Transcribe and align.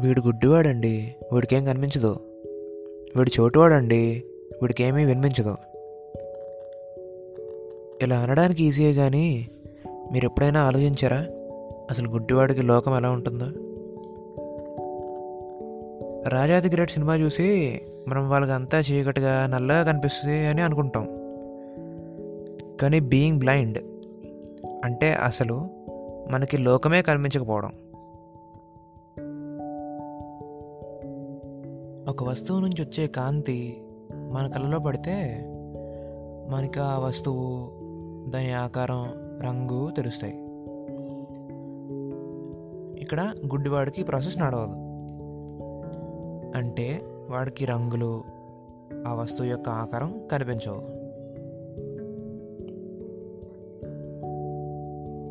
వీడు 0.00 0.20
గుడ్డివాడండి 0.20 1.14
వీడికేం 1.32 1.64
కనిపించదు. 1.64 2.16
వీడు 3.16 3.40
చోటువాడండి 3.40 4.24
వీడికేమీ 4.62 5.04
వినిపించదు. 5.04 5.56
ఇలా 8.02 8.18
అనడానికి 8.18 8.64
ఈజీయే 8.64 8.94
కానీ 8.94 9.48
మీరు 10.12 10.24
ఎప్పుడైనా 10.24 10.66
ఆలోచించారా? 10.66 11.16
అసలు 11.90 12.08
గుడ్డివాడికి 12.08 12.62
లోకం 12.62 12.96
ఎలా 12.96 13.10
ఉంటుందో? 13.10 13.46
రాజాది 16.28 16.68
గ్రేట్ 16.68 16.90
సినిమా 16.90 17.16
చూసి 17.16 17.80
మనం 18.08 18.30
వాళ్ళకి 18.30 18.52
అంతా 18.52 18.78
చీకటిగా 18.78 19.46
నల్లగా 19.46 19.82
కనిపిస్తుంది 19.82 20.46
అని 20.46 20.62
అనుకుంటాం. 20.62 21.04
కానీ 22.80 23.00
బీయింగ్ 23.00 23.38
బ్లైండ్ 23.38 23.78
అంటే 24.84 25.12
అసలు 25.12 25.68
మనకి 26.30 26.56
లోకమే 26.56 27.02
కనిపించకపోవడం. 27.02 27.72
ఒక 32.10 32.24
వస్తువు 32.24 32.60
నుంచి 32.60 32.82
వచ్చే 32.82 33.06
కాంతి 33.06 33.82
మన 34.12 34.48
కళ్ళలో 34.48 34.78
పడితే 34.78 35.44
మనకి 36.50 36.80
ఆ 36.80 36.98
వస్తువు 36.98 37.70
దాని 38.30 38.52
ఆకారం 38.52 39.04
రంగు 39.40 39.90
తెలుస్తాయి. 39.90 40.34
ఇక్కడ 43.02 43.34
గుడ్డివాడికి 43.46 44.02
ప్రాసెస్ 44.02 44.38
నడవదు 44.38 44.72
అంటే 46.58 47.00
వాడికి 47.30 47.64
రంగులు 47.64 48.24
ఆ 49.06 49.14
వస్తువు 49.14 49.46
యొక్క 49.46 49.68
ఆకారం 49.68 50.28
కనిపించవు. 50.32 50.80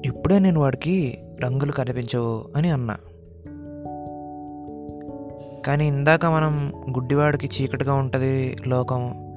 ఇప్పుడే 0.07 0.39
నేను 0.39 0.59
వాడికి 0.59 1.17
రంగులు 1.43 1.71
కనిపించవు 1.71 2.57
అని 2.57 2.71
అన్నా. 2.71 2.97
కానీ 5.65 5.87
ఇందాక 5.87 6.25
మనం 6.25 6.73
గుడ్డివాడికి 6.89 7.63
చీకటిగా 7.63 7.93
ఉంటుంది 7.93 8.57
లోకం 8.67 9.29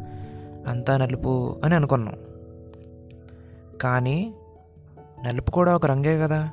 అంతా 0.67 0.97
నలుపు 0.97 1.61
అని 1.65 1.75
అనుకున్నాం. 1.75 2.15
కానీ 3.81 4.35
నలుపు 5.27 5.51
కూడా 5.51 5.77
ఒక 5.77 5.87
రంగే 5.87 6.19
కదా. 6.19 6.51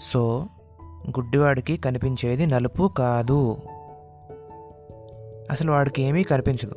సో 0.00 0.46
గుడ్డివాడికి 1.08 1.76
కనిపించేది 1.76 2.46
నలుపు 2.46 2.90
కాదు. 2.98 3.56
అసలు 5.50 5.72
వాడికి 5.72 6.02
ఏమీ 6.02 6.22
కనిపించదు. 6.22 6.74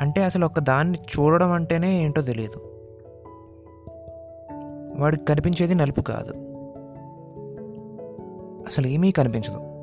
అంటే 0.00 0.24
అసలు 0.24 0.46
ఒక 0.46 0.58
దాన్ని 0.58 0.98
చూడడం 0.98 1.52
అంటేనే 1.52 2.02
ఏంటో 2.02 2.22
తెలియదు 2.22 2.70
వాడికి 4.98 5.24
కనిపించేది 5.24 5.74
నలుపు 5.74 6.00
కాదు. 6.00 6.53
అసలు 8.66 8.86
ఏమీ 8.86 9.12
కనిపించదు. 9.12 9.74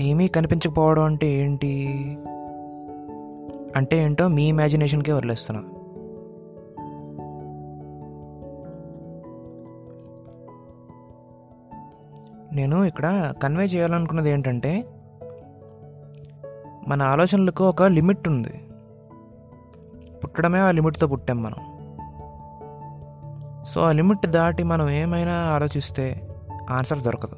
ఏమీ 0.00 0.28
కనిపించకపోవడం 0.28 1.02
అంటే 1.02 1.26
ఏంటి? 1.26 1.88
అంటే 3.76 3.96
ఏంటో 3.96 4.28
మీ 4.28 4.48
ఇమాజినేషన్కే 4.48 5.12
వదిలేస్తున్నా. 5.12 5.62
నేను 12.52 12.84
ఇక్కడ 12.84 13.34
కన్వే 13.42 13.64
చేయాలనుకున్నది 13.64 14.30
ఏంటంటే 14.30 14.84
మన 16.88 17.02
ఆలోచనలకు 17.02 17.64
ఒక 17.64 17.82
లిమిట్ 17.82 18.28
ఉంది. 18.28 18.68
పుట్టడమే 20.24 20.58
ఆ 20.58 20.70
లిమిట్తో 20.70 21.06
పుట్టాం 21.06 21.42
మనం. 21.42 21.73
సో 23.74 23.80
ఆ 23.80 23.92
లిమిట్ 23.92 24.26
దాటి 24.26 24.62
మనం 24.62 24.90
ఏమైనా 24.90 25.32
ఆలోచిస్తే 25.32 26.28
ఆన్సర్ 26.70 26.98
దొరకదు. 26.98 27.36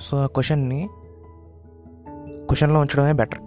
సో 0.00 0.16
ఆ 0.16 0.26
క్వశ్చన్ని 0.26 0.88
క్వశ్చన్లో 2.46 2.80
ఉంచడమే 2.80 3.12
బెటర్. 3.12 3.38